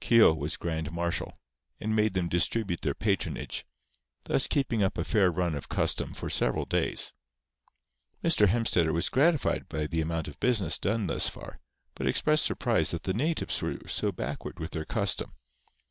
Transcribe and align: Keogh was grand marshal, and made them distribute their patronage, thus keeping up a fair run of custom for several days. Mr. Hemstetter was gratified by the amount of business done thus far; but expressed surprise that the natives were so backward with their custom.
Keogh 0.00 0.34
was 0.34 0.58
grand 0.58 0.92
marshal, 0.92 1.38
and 1.80 1.96
made 1.96 2.12
them 2.12 2.28
distribute 2.28 2.82
their 2.82 2.92
patronage, 2.92 3.64
thus 4.24 4.46
keeping 4.46 4.82
up 4.82 4.98
a 4.98 5.02
fair 5.04 5.30
run 5.30 5.54
of 5.54 5.70
custom 5.70 6.12
for 6.12 6.28
several 6.28 6.66
days. 6.66 7.14
Mr. 8.22 8.48
Hemstetter 8.48 8.92
was 8.92 9.08
gratified 9.08 9.66
by 9.66 9.86
the 9.86 10.02
amount 10.02 10.28
of 10.28 10.38
business 10.40 10.78
done 10.78 11.06
thus 11.06 11.26
far; 11.30 11.58
but 11.94 12.06
expressed 12.06 12.44
surprise 12.44 12.90
that 12.90 13.04
the 13.04 13.14
natives 13.14 13.62
were 13.62 13.78
so 13.86 14.12
backward 14.12 14.60
with 14.60 14.72
their 14.72 14.84
custom. 14.84 15.32